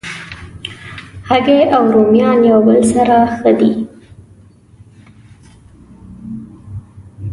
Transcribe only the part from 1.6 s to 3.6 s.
او رومیان یو بل سره ښه